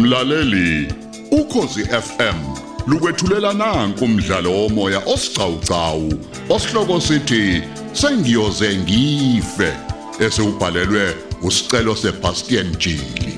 [0.00, 0.94] Mlaleli,
[1.30, 2.38] ukhosi FM
[2.86, 6.12] lukwethulela nanku umdlalo womoya osiqhawqhawo
[6.48, 7.62] osihloko sithi
[7.92, 9.72] sengiyoze ngife
[10.20, 13.34] esewubhalelwe usicelo seBastian Jili.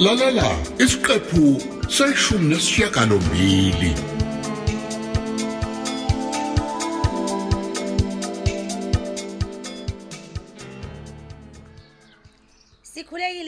[0.00, 4.11] Lalela isiqephu seshumi nesishiyagalombili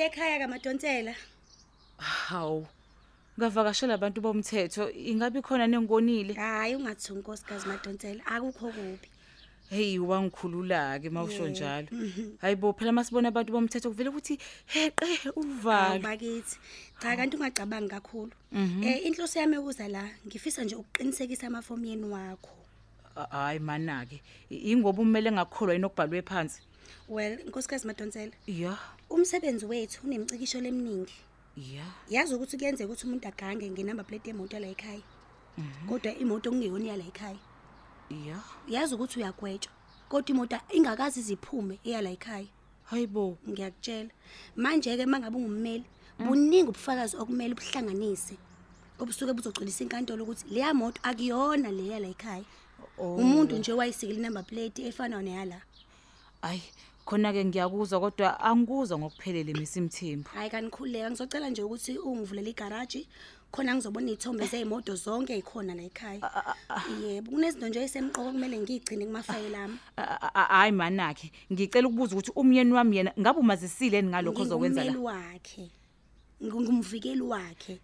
[0.05, 1.15] Sikhulekile ekhaya kaMadonsela.
[1.99, 2.67] Hawu.
[3.39, 6.35] Ngavakashela abantu bomthetho ingabe khona nengonile.
[6.35, 9.09] Hayi ungathi unkosikazi Madonsela akukho kubi.
[9.71, 11.49] Hey wangikhulula ke mawusho Yebo.
[11.49, 11.89] njalo.
[11.91, 12.37] Mhm.
[12.41, 16.03] Hayibo phela masibona abantu bomthetho kuvela ukuthi heqe uvalo.
[16.03, 16.59] Bakithi.
[17.01, 18.33] Cha kanti ungacabangi kakhulu.
[18.53, 18.85] Mhm.
[18.85, 22.51] Eh inhloso yami ukuza la ngifisa nje ukuqinisekisa amafomu yenu wakho.
[23.31, 24.21] Hayi mana ke.
[24.51, 26.61] Ingoba umele ngakholwa inokubhalwe phansi.
[27.09, 28.79] Well nkosikazi Madonsela Yeah.
[29.11, 31.13] umsebenzi wethu unemcikisho leminingi.
[31.57, 31.87] Yeah.
[32.11, 35.03] Yazi ukuthi kuyenzeka ukuthi umuntu agange ngenamba plate yemoto la ekhaya.
[35.89, 37.39] Kodwa imoto kungeyona yala ekhaya.
[38.11, 38.45] Yeah.
[38.69, 39.73] Yazi ukuthi uyagwetshwa.
[40.09, 42.47] Kodwa imoto ingakazi ziphume eyala ekhaya.
[42.85, 43.39] Hayibo.
[43.49, 44.11] ngiyakutshela
[44.57, 45.85] manje ke mangabe ungummeli
[46.19, 48.37] buningi ubufakazi okumele ubuhlanganise
[49.01, 52.45] obusuke buzogcwalisa inkantolo ukuthi leya moto akuyona leya la ekhaya
[52.99, 53.17] Oh.
[53.17, 55.63] umuntu nje wayisikile number plate efana neyala
[56.43, 56.61] Ay
[57.05, 60.29] khona ke ngiyakuzwa kodwa angikuzwa ngokuphelele misimthimbu.
[60.35, 63.07] hayi kanikhuleka ngizocela nje ukuthi ungivulela igaraji
[63.53, 66.21] khona ngizobona izithombe zezimoto zonke ezikhona la ekhaya.
[67.03, 69.79] Yebo kunezinto nje esemqoko kumele ngiyigcine kumafayela ami.
[70.35, 71.31] Hayi mana ke.
[71.53, 75.13] Ngicela ukubuza ukuthi umyeni wami yena ngabe umazisile ngalokho ozokwenza Ngingumeli la.
[75.13, 75.71] wakhe.
[76.43, 77.79] Ngingumvikeli wakhe.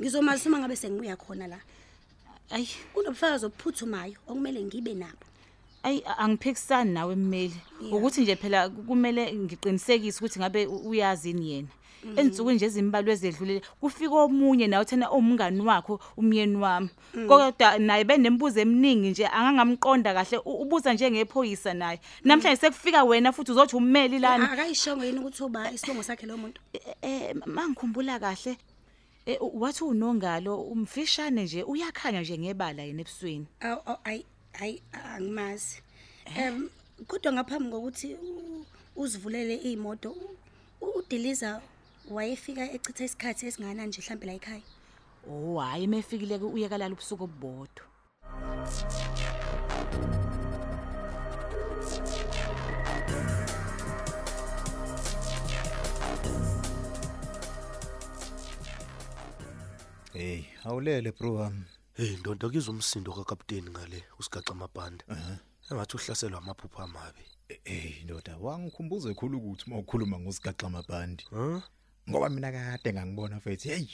[0.00, 1.60] Ngizomazisa uma ngabe sengibuya khona la.
[2.50, 5.22] Ay kunobufakazi obuphuthumayo okumele ngibe nabo.
[5.84, 7.54] Ay angiphikisani nawe mmeli.
[7.82, 7.94] Yeah.
[7.94, 11.68] Ukuthi nje phela kumele ngiqinisekise ukuthi ngabe u- uyazini yena.
[12.16, 16.88] Ensukwini nje ezimbalwa ezedlulile kufika omunye nawe thena omngani wakho umyeni wami.
[17.28, 22.00] Kodwa naye benembuzo eminingi nje angangamqonda kahle u- ubuza nje ngephoyisa naye.
[22.24, 24.52] Namhlanje sekufika wena futhi uzothi ummeli lana.
[24.52, 26.60] akayishongo yini ukuthi uba isibongo sakhe lo muntu
[27.02, 28.56] Eh mangikhumbula kahle
[29.26, 33.46] eh, u- wathi unongalo umfishane nje uyakhanya nje ngebala yena ebusweni.
[33.60, 34.24] Aw, aw, ayi
[34.58, 34.82] hayi
[35.14, 35.82] angimazi
[36.36, 36.56] em
[37.08, 38.64] kodwa ngaphambi kokuthi u-
[39.02, 40.10] uzivulele imoto
[40.84, 41.50] u- udiliza
[42.14, 44.62] wayefika echitha isikhathi esingana nje mhlambe la ekhaya
[45.30, 47.82] Oh hayi mefikile ke uyekalala ubusuku obubodwa.
[60.12, 61.64] Hey, awulele bro wami.
[61.96, 65.04] Hey ndonto kizwa umsindo kakapteni ngale usigaxa amabhande.
[65.70, 67.24] Engathi uhlaselwa amaphupho amabi.
[67.64, 71.24] Hey ndoda, wangikhumbuza ekhulu ukuthi mawukhuluma ngosigaxa amabhandi.
[71.30, 71.62] Huh?
[72.10, 73.86] Ngoba mina kade ngangibona fethi, hey.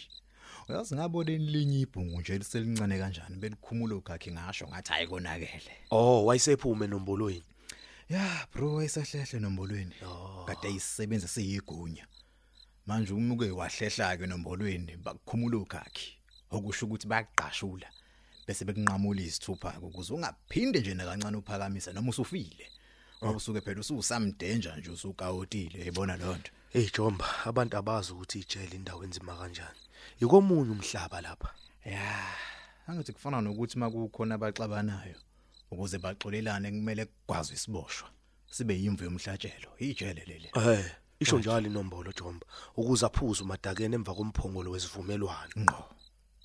[0.68, 5.72] Uyazi ngabona elinye ibhungu nje liselincane kanjani belikhumula ukhakhi ngasho ngathi ayikonakele.
[5.90, 7.44] Oh wayesephume nombolweni.
[8.08, 9.94] Ya bro wayesahlehle nombolweni.
[10.46, 12.06] Kade ayisebenza seyigunya.
[12.86, 16.19] Manje umuke wahlehla ke nombolweni bakukhumula ukhakhi.
[16.50, 17.88] Okusho ukuthi bayaqashula
[18.46, 22.66] bese bekunqamula izithupha ukuze ungaphinde nje nakancane uphakamisa noma usufile.
[23.22, 26.50] Ngoba usuke phela ususamdenja nje usukawotile yibona lonto.
[26.72, 29.80] Hey Jomba, abantu abazi ukuthi ijele indawo enzima kanjani.
[30.20, 31.54] Yikomunye umhlaba lapha.
[31.84, 32.34] Ya,
[32.86, 35.18] angithi kufana nokuthi makukhona abaxabanayo
[35.70, 38.08] ukuze baxolelane kumele kugwazwe isiboshwa.
[38.50, 40.50] Sibe yimvu yomhlatshelo, ijele leli.
[40.54, 42.46] Eh, isho njalo inombolo Jomba,
[42.76, 45.52] ukuze aphuze umadakene emva komphongolo wesivumelwano.
[45.58, 45.99] Ngqo.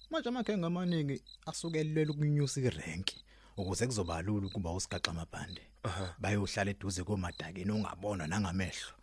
[0.09, 3.17] Manje amakhenga amaningi asukelele ukunyusa irenki
[3.57, 5.61] ukuze kuzoba lula ukuba usigaxa amabhande.
[6.19, 8.93] Bayohlala eduze komadakeni ongabona nangamehlo.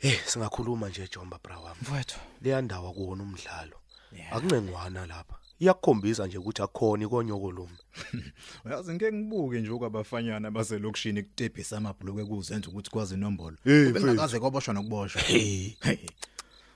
[0.00, 1.80] Eh, singakhuluma nje Jomba bra wami.
[1.82, 3.76] Mfowethu, Leya ndawo kuwona umdlalo.
[4.12, 4.36] Yeah.
[4.36, 5.36] Akuncengwana lapha.
[5.60, 7.78] Iyakukhombisa nje ukuthi akhona ikonyoko lumi.
[8.64, 13.56] uyazi ngeke ngibuke nje okwabafanyana baselokishini kutebhisa amabhuluke kuzenza ukuthi kwazi inombolo.
[13.64, 15.22] Hey, Bengakaze kwaboshwa nokuboshwa.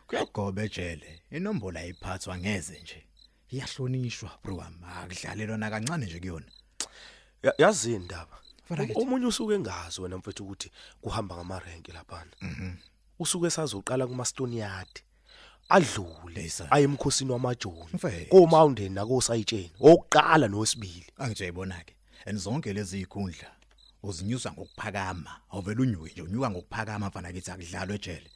[0.07, 1.23] Kuyagoba ejele.
[1.31, 3.05] Inombolo ayiphathwa ngeze nje.
[3.51, 4.77] Iyahlonishwa bro wami.
[4.97, 6.47] Akudlalelwa na kancane nje kuyona.
[7.43, 8.39] Ya- Yazi indaba.
[8.95, 10.71] Omunye usuke engazi wena mfethu ukuthi
[11.01, 12.25] kuhamba ngamarenke lapha.
[12.41, 12.73] Mhm.
[13.19, 15.01] Usuke sazoqala kuma Stone Yard.
[15.69, 17.99] Adlule ayemkhosini wamajoni.
[18.31, 19.73] Ko Mountain nako Sayitsheni.
[19.81, 21.07] Oqala nowesibili.
[21.19, 21.95] Angithi uyayibona ke.
[22.27, 23.51] And zonke lezi ikhundla
[24.03, 25.41] uzinyusa ngokuphakama.
[25.51, 28.31] Awuvela unyuke nje unyuka ngokuphakama mfana kithi akudlalwe ejele.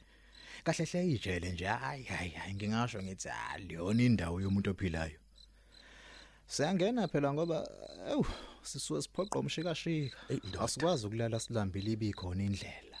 [0.63, 5.19] kahle hle ijele nje hayi hayi ngingasho ngithi aliyona indawo yomuntu ophilayo.
[6.47, 7.69] Siyangena phela ngoba
[8.11, 8.25] ewu
[8.63, 10.17] sisuwe siphoqa umshika shika
[10.63, 12.97] asikwazi ukulala silambile ibikhona indlela.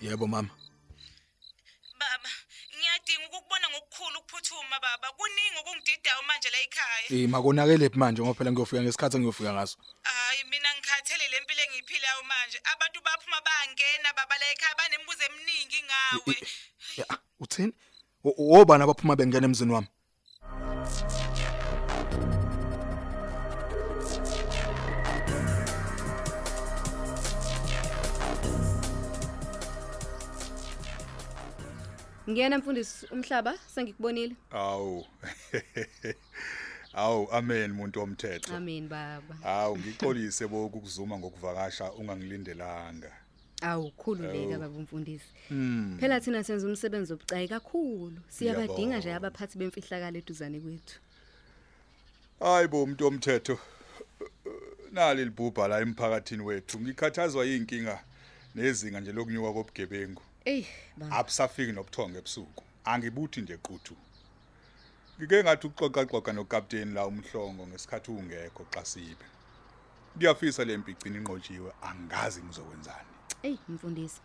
[0.00, 0.48] Yebo mama.
[5.28, 9.76] Kuningi okungididayo manje la ekhaya Eh makonakele manje ngoba phela ngiyofika ngesikhathi engiyofika ngaso.
[10.02, 15.80] hayi mina ngikhathele le mpilo engiyiphilayo manje abantu baphuma bangena baba la ekhaya banembuzo eminingi
[15.88, 16.36] ngawe
[16.96, 17.06] Ya,
[17.40, 17.72] uthini?
[18.24, 19.88] Obani abaphuma bengena emzini wami?
[32.28, 34.34] Ngiyena mfundisi umhlaba sengikubonile.
[34.50, 35.06] Awu.
[36.92, 38.56] Awu amen umuntu womthetho.
[38.56, 39.34] Amen baba.
[39.44, 43.12] Awu ngixolise bokukuzuma ngokuvakasha ungangilindelanga.
[43.62, 45.24] Awu khululeka baba umfundisi.
[46.00, 48.20] Phela thina senza umsebenzi obucayi kakhulu.
[48.28, 49.16] Siyabadinga nje Ngiyabonga.
[49.16, 51.00] abaphathi bemfihlakalo eduzane kwethu.
[52.40, 53.58] Hayibo umuntu womthetho.
[54.92, 56.80] Nali libhubha la emphakathini wethu.
[56.80, 58.04] Ngikhathazwa yinkinga
[58.54, 60.22] nezinga nje lokunyuka kobugebengu.
[60.48, 60.66] Ey
[60.96, 61.16] baba.
[61.16, 62.64] Abusafiki nobuthongo ebusuku.
[62.84, 63.96] Angibuthi nje quthu.
[65.18, 69.26] Ngike ngathi uxoxa xoxa nokapteni la umhlongo ngesikhathi ungekho xa sibe.
[70.16, 73.12] Ngiyafisa lempi igcina inqotshiwe angazi ngizokwenzani.
[73.42, 74.20] Ey mfundisi.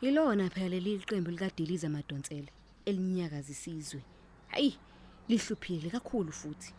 [0.00, 2.50] Ilona phela leli qembu likadiliza Madonsela
[2.86, 4.02] elinyakaza isizwe.
[4.52, 4.78] Hayi
[5.28, 6.72] lihluphile kakhulu futhi.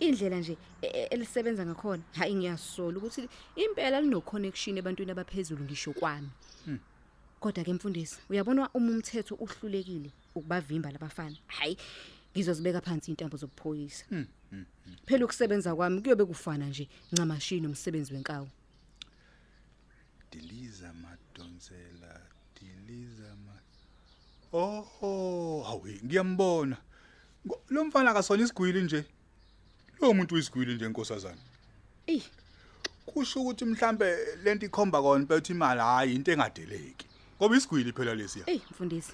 [0.00, 5.92] Indlela nje e- e- elisebenza ngakhona hayi ngiyasola ukuthi impela lino connection ebantwini abaphezulu ngisho
[5.92, 6.30] kwami.
[7.44, 11.36] Kodwa ke mfundisi uyabona uma umthetho uhlulekile ukubavimba labafana.
[11.46, 11.76] Hayi
[12.32, 14.04] ngizozibeka phansi intambo zobuphoyisa.
[15.06, 18.48] Phela ukusebenza kwami kuyobe kufana nje ncamashini nomsebenzi wenkawu.
[20.30, 22.20] Diliza Madonsela,
[22.56, 23.52] Diliza ma
[24.52, 26.76] Oh, hawe ngiyambona.
[27.68, 29.04] Lo mfana akasona isigwili nje.
[30.00, 31.40] Lo muntu uyisigwili nje enkosazana.
[32.06, 32.22] Ey
[33.06, 37.06] Kusho ukuthi mhlambe lento ikhomba kona bethi imali hayi into engadeleki.
[37.40, 38.44] Ngoba isigwili phela lesiya.
[38.50, 39.12] Ey mfundisi.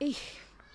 [0.00, 0.14] Ey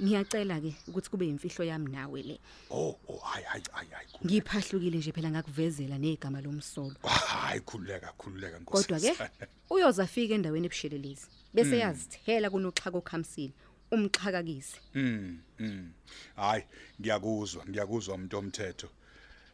[0.01, 2.39] ngiyacela ke ukuthi kube imfihlo yami nawe le.
[2.69, 4.07] Oh, oh hayi hayi hayi hayi.
[4.07, 4.25] khululeka.
[4.25, 6.95] Ngiphahlukile nje phela ngakuvezela negama lomsolo.
[7.03, 9.29] Hayi khululeka khululeka Kodwa ke nkosazana.
[9.69, 13.53] uyoza fika endaweni ebushelelezi bese yazithela kunoxhaka okhamsile
[13.91, 14.77] umxhakakise.
[14.93, 15.39] Mm.
[15.59, 15.91] mm.
[16.35, 16.63] Hayi,
[17.01, 18.89] ngiyakuzwa, ngiyakuzwa umuntu omthetho.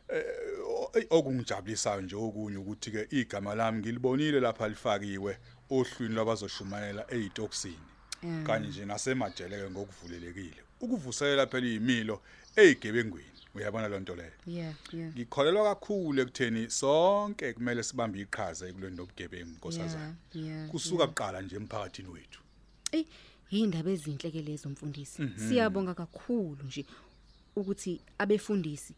[0.09, 0.23] Eh
[0.67, 5.37] o- okungijabulisayo nje okunye ukuthi ke igama lami ngilibonile lapha lifakiwe
[5.69, 7.89] ohlwini lwabazoshumayela ezitoksini.
[8.23, 8.43] Yeah.
[8.43, 10.63] Kanye nje nasemajeleke ngokuvulelekile.
[10.81, 12.21] Ukuvuselela phela izimilo
[12.55, 13.27] ezigebengwini.
[13.55, 14.31] Uyabona le nto leyo.
[14.47, 15.11] Yeah, yeah.
[15.13, 20.15] Ngikholelwa kakhulu ekutheni sonke kumele sibambe iqhaza ekulweni nobugebengu nkosazana.
[20.71, 22.41] Kusuka kuqala nje emphakathini wethu.
[22.91, 23.05] Ey
[23.51, 25.29] indaba ezinhle ke lezo mfundisi.
[25.35, 26.85] Siyabonga kakhulu nje
[27.55, 28.93] ukuthi abefundisi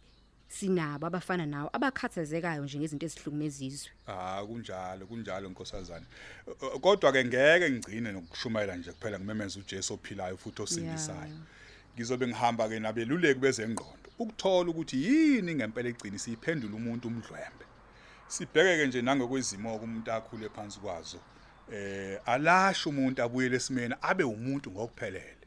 [0.48, 3.92] sinabo abafana nawo abakhathazekayo nje ngezinto ezihlukumezizwe.
[4.08, 6.06] Ah kunjalo kunjalo nkosazana.
[6.48, 11.20] Eh, Kodwa ke ngeke ngigcine nokushumayela nje kuphela ngimemeza uJesu ophilayo futhi osindisayo.
[11.20, 11.96] Yeah.
[11.96, 17.66] Ngizobe ngihamba ke nabeluleki bezengqondo ukuthola ukuthi yini ngempela egcini siyiphendula umuntu umdlwembe.
[18.28, 21.20] Sibhekeke nje nangokwezimo umuntu akhule phansi kwazo.
[21.72, 25.46] Eh alasho umuntu abuyele esimeni abe umuntu ngokuphelele.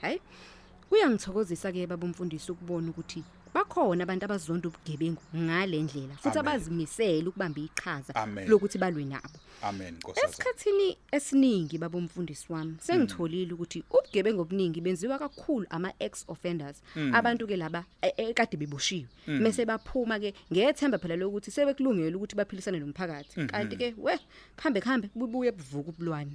[0.00, 0.20] Hayi.
[0.20, 0.53] Kuyangithokozisa
[0.90, 3.22] ke baba umfundisi ukubona ukuthi
[3.54, 6.48] bakhona abantu abazonda ubugebengu ngale ndlela futhi Amen.
[6.48, 8.48] abazimisela ukubamba iqhaza Amen.
[8.48, 9.38] lokuthi balwe nabo.
[9.62, 10.28] Amen nkosazana.
[10.28, 17.46] Esikhathini esiningi baba umfundisi wami sengitholile ukuthi ubugebengu obuningi benziwa kakhulu ama ex offenders abantu
[17.46, 23.46] ke laba e- ekade beboshiwe mase baphuma ke ngethemba phela lokuthi sebekulungela ukuthi baphilisane nomphakathi
[23.46, 24.18] kanti ke we
[24.56, 26.34] khambe khambe bubuye buvuka ubulwane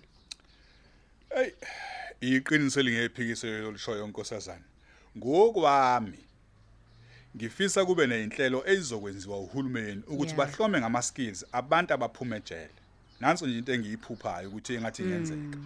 [1.35, 1.51] Ey,
[2.21, 4.65] iqiniso lingephikiselo lolushoyo nkosazana.
[5.17, 6.19] Ngokwami
[7.35, 12.79] ngifisa kube nezinhlelo ezizokwenziwa uhulumeni ukuthi bahlome ngama skills abantu abaphuma ejele.
[13.19, 15.57] Nanso nje into engiyiphuphayo ukuthi engathi ingenzeka.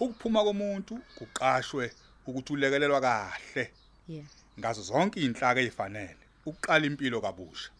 [0.00, 1.92] Ukuphuma komuntu kuqashwe
[2.26, 3.72] ukuthi ulekelelwa kahle
[4.58, 7.70] ngazo zonke izinhlaka ezifanele ukuqala impilo kabusha.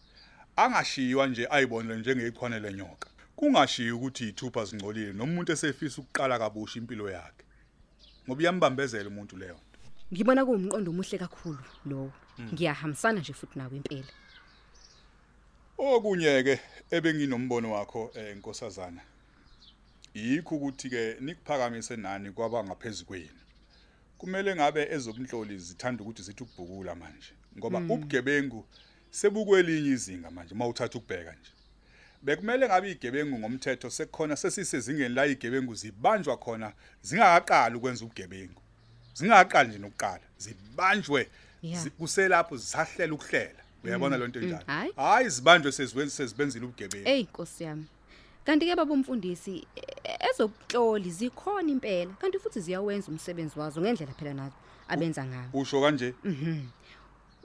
[0.55, 3.07] Angashiywa nje ayibonele njengeyichwane lenyoka.
[3.35, 7.42] Kungashiyi ukuthi ithupha zingcolile noma umuntu esefisa ukuqala kabusha impilo yakhe.
[8.27, 9.59] Ngoba iyambambezela umuntu leyo.
[10.13, 12.11] ngibona kuwumqondo omuhle kakhulu lowo
[12.53, 14.13] ngiyahambisana nje futhi nawe impela
[15.77, 16.55] Okunye ke
[16.95, 19.01] ebenginombono wakho eh, nkosazana.
[20.13, 23.41] Yikho ukuthi ke nikuphakamise nani kwaba ngaphezulu kwenu.
[24.17, 28.65] Kumele ngabe ezobunhloli zithanda ukuthi zithi ukubhukula manje ngoba ubugebengu
[29.11, 31.51] sebukwelinye izinga manje mawuthatha ukubheka nje.
[32.23, 38.61] Bekumele ngabe igebengu ngomthetho sekukhona sesisezingeni la igebengu zibanjwa khona zingakaqali ukwenza ubugebengu.
[39.13, 41.27] Zingakaqali nje nokuqala zibanjwe
[41.63, 41.83] Yeah.
[41.83, 43.59] zi- kuselapho zisahlela ukuhlela.
[43.83, 44.63] Uyabona lento mm, njalo.
[44.67, 44.91] hayi.
[44.95, 47.09] Hayi zibanjwe seziwenza sezibenzile ubugebengu.
[47.09, 47.85] Ey Nkosi yami
[48.45, 54.33] kanti ke baba umfundisi e- ezokuhloli zikhona impela kanti futhi ziyawenza umsebenzi wazo ngendlela phela
[54.33, 54.55] nazo
[54.87, 56.13] abenza ngayo usho kanje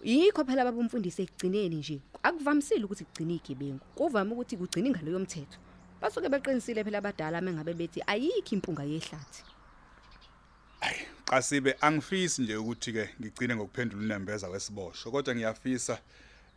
[0.05, 2.01] yikho phela baba umfundisi ekugcineni nje.
[2.23, 5.59] Akuvamisile ukuthi kugcine igebengu kuvame ukuthi kugcine ngaloyo mthetho
[6.01, 9.43] basuke beqinisile phela abadala mengabe bethi ayikho impunga yehlathi.
[11.25, 15.99] Qasibe angifisi nje ukuthi ke ngigcine ngokuphendula unembeza wesiboshwa kodwa ngiyafisa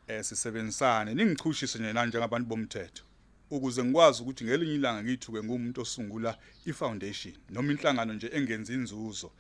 [0.07, 3.03] eh sisebenzisane ningichushiswe nje la njengabantu bomthetho
[3.51, 9.31] ukuze ngikwazi ukuthi ngelinye ilanga ngithuke ngumuntu osungula ifoundation noma inhlangano nje engenza inzuzo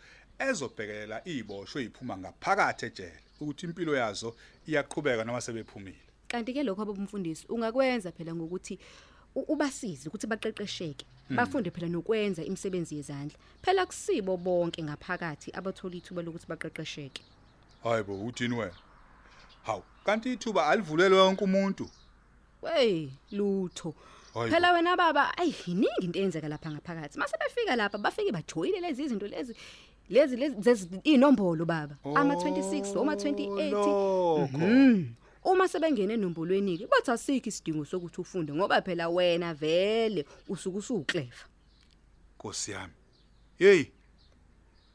[0.49, 4.35] ezobhekelela iziboshwe eziphuma ngaphakathi ejele ukuthi impilo yazo
[4.67, 5.97] iyaqhubeka noma sebephumile.
[6.27, 8.79] Kanti ke lokho baba umfundisi ungakwenza phela ngokuthi
[9.35, 13.37] u- ubasize ukuthi baqeqesheke bafunde phela nokwenza imisebenzi yezandla.
[13.61, 17.21] Phela kusibo bonke ngaphakathi abathola ithuba lokuthi baqeqesheke.
[17.83, 18.75] Hayibo uthini wena?
[19.63, 21.89] Hawu kanti ithuba alivulelwe wonke umuntu.
[22.61, 23.93] Wey lutho.
[24.33, 24.51] Hayibo.
[24.55, 27.19] phela wena baba ayi iningi into eyenzeka lapha ngaphakathi.
[27.19, 29.55] Mase befika lapha bafike bajoyile lezi izinto lezi.
[30.09, 35.15] Lezi lezi inombolo baba ama 26 oma 28 lokho Mm.
[35.43, 41.45] Uma sebengene enombolweni ke bathi asikho isidingo sokuthi ufunde ngoba phela wena vele usuke usuclever.
[42.35, 42.93] Nkosi yami.
[43.57, 43.85] Hey.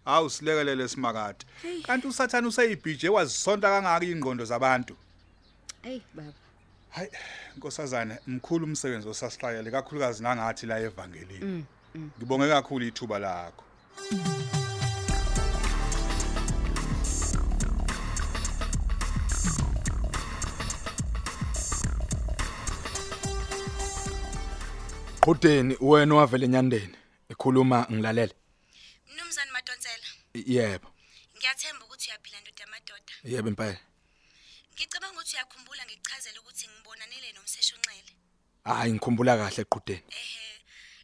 [0.05, 1.45] Awu silekelele simakade.
[1.83, 4.97] Kanti usathana useyibhije wazisonta kangaka ingqondo zabantu.
[5.83, 6.33] Hey baba.
[6.91, 7.09] Hayi
[7.57, 11.65] nkosazana mkhulu umsebenzi osasihlayele kakhulukazi nangathi la evangelini.
[12.19, 13.65] Ngibonge kakhulu ithuba lakho.
[25.27, 26.97] Qhudeni wena wavela enyandeni
[27.33, 28.35] ekhuluma ngilalela.
[29.11, 30.89] Mnumzane Madonsela, Yebo,
[31.37, 33.13] ngiyathemba ukuthi uyaphila ndoda yamadoda.
[33.25, 33.81] yebo impela.
[34.73, 38.13] Ngicabanga ukuthi uyakhumbula ngikuchazela ukuthi ngibonanele nomseshonxele.
[38.65, 40.07] Hayi ngikhumbula kahle qhudeni.
[40.21, 40.47] Ehe,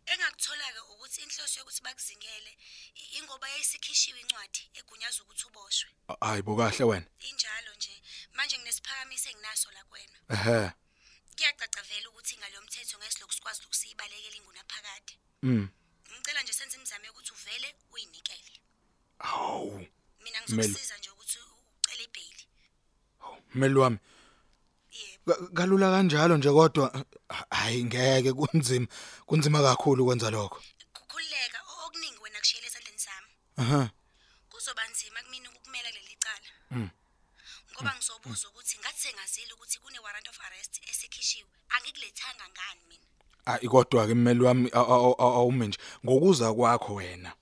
[0.07, 2.52] engakuthola ke ukuthi inhloso yokuthi bakuzingele
[3.19, 5.91] ingoba yayisikhishiwe incwadi egunyaza ukuthi uboshwe.
[6.21, 7.07] Hayi bo kahle wena.
[7.29, 7.95] Injalo nje.
[8.37, 10.19] Manje nginesiphakamiso enginaso la kuwena.
[10.35, 10.71] Ehhe.
[11.37, 12.62] Kuyacaca vele ukuthi ngalo
[13.52, 15.18] mthetho ngesilokhu sikwazi ukusibalekela inguna phakade.
[15.42, 15.68] Mm.
[16.12, 18.61] Ngicela nje senze imizamo yokuthi uvele uyinikele.
[19.18, 19.87] Hawu,
[20.21, 22.44] Mina ngizokusiza nje ukuthi ucele ibhayili.
[23.54, 23.99] meli wami.
[25.54, 27.04] Kalula kanjalo nje kodwa
[27.50, 28.87] hayi ngeke kunzima.
[29.26, 30.62] Kunzima kakhulu ukwenza lokho.
[30.92, 33.32] Kukhululeka okuningi wena kushiyele esandleni sami.
[33.56, 33.90] Aha.
[34.50, 36.50] Kuzoba nzima kumina ukukumela kuleli cala.
[36.71, 36.90] Mm.
[37.73, 41.49] Ngoba ngizobuza ukuthi ngathi sengazile ukuthi kune warrant of arrest esikhishiwe.
[41.68, 43.06] Angikulethanga ngani mina?
[43.46, 47.32] Hayi kodwa ke mmeli wami awume nje ngokuza kwakho wena.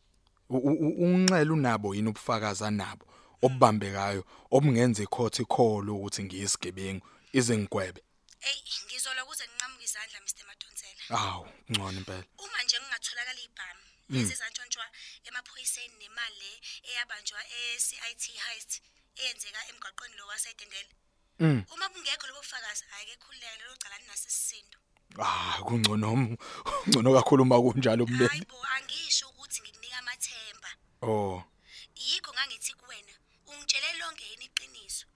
[0.50, 3.06] Unxele unabo yini ubufakazi anabo
[3.42, 8.00] obubambekayo obungenza icourt ikholo ukuthi ngiyisigebengu ize ngigwebe.
[8.48, 11.02] Ey, ngizolwa kuze nginqamuke izandla Mr Madonsela.
[11.20, 12.24] Awu, ngcono impela.
[12.44, 14.86] Uma nje ngingatholakala ibhamu lezi zantshontshwa
[15.28, 16.52] emaphoyiseni nemali le
[16.88, 18.72] eyabanjwa e-CIT heist
[19.20, 20.92] eyenzeka emgwaqweni lo wasedendele.
[21.40, 21.62] Mm.
[21.74, 24.78] Uma kungekho lobo bufakazi ayike khululeka lelo cala linasisindo.
[25.18, 26.36] Ah, kungcono
[26.88, 28.28] ngcono kakhulu uma kunjalo mmeli.
[28.28, 30.70] Hayibo angisho ukuthi ngikunika amathemba.
[31.02, 31.42] Oh.
[31.96, 33.12] Yikho ngangithi kuwena
[33.46, 35.06] ungitshele lonke yini iqiniso.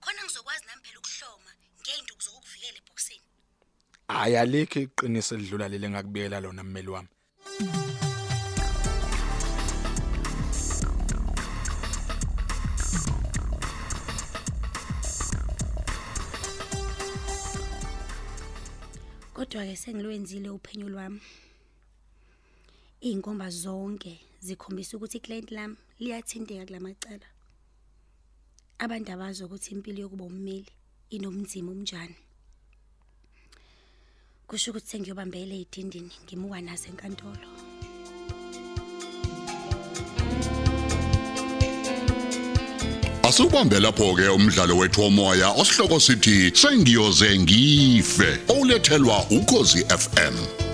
[0.00, 3.26] Khona ngizokwazi nami phela ukuhloma ngeinduku zokuvikela ebhokisini.
[4.08, 7.08] Hayi alikho iqiniso elidlula leli engakubiyela lona mmeli wami.
[19.48, 21.20] Kodwa ke sengilwenzile uphenyo lwami.
[23.00, 27.28] Izinkomba zonke zikhombisa ukuthi iclient lami liyathinteka kulamacala.
[28.78, 30.72] Abantu abazi ukuthi impilo yokuba ummeli
[31.16, 32.16] inomzimo omnjani.
[34.46, 37.48] Kusho ukuthi sengiyobambela ezidindini ngimuka nazo enkantolo.
[43.28, 50.67] Asubambe lapho ke umdlalo wethu womoya osihloko sithi sengiyoze ngife olethelwa ukozi FM